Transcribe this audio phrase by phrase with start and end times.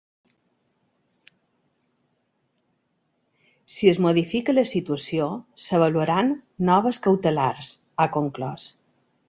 [3.75, 5.29] “Si es modifica la situació,
[5.67, 6.33] s’avaluaran
[6.73, 7.73] noves cautelars”,
[8.07, 8.71] ha conclòs.